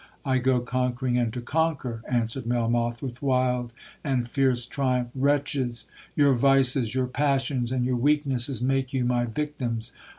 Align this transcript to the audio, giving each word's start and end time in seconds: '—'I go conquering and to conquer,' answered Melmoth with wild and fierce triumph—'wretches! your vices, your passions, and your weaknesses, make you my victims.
'—'I 0.25 0.37
go 0.39 0.59
conquering 0.61 1.15
and 1.19 1.31
to 1.31 1.41
conquer,' 1.41 2.01
answered 2.09 2.47
Melmoth 2.47 3.03
with 3.03 3.21
wild 3.21 3.71
and 4.03 4.27
fierce 4.27 4.65
triumph—'wretches! 4.65 5.85
your 6.15 6.33
vices, 6.33 6.95
your 6.95 7.05
passions, 7.05 7.71
and 7.71 7.85
your 7.85 7.97
weaknesses, 7.97 8.63
make 8.63 8.93
you 8.93 9.05
my 9.05 9.25
victims. 9.25 9.91